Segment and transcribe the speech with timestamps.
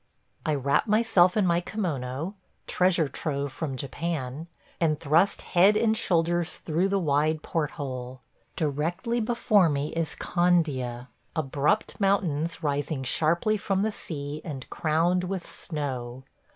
[0.47, 2.33] I wrap myself in my kimono–
[2.65, 4.47] treasure trove from Japan–
[4.81, 8.21] and thrust head and shoulders through the wide port hole.
[8.55, 15.45] Directly before me is Candia– abrupt mountains rising sharply from the sea and crowned with
[15.45, 16.23] snow.